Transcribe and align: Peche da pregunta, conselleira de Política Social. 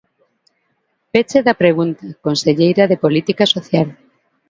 Peche 1.13 1.39
da 1.47 1.59
pregunta, 1.61 2.05
conselleira 2.27 2.83
de 2.91 3.01
Política 3.05 3.45
Social. 3.55 3.87